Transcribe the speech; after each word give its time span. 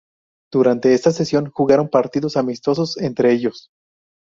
Durante 0.51 0.95
esta 0.95 1.11
sesión 1.11 1.51
jugaron 1.51 1.87
partidos 1.87 2.35
amistosos 2.35 2.97
entre 2.97 3.33
ellos. 3.33 3.69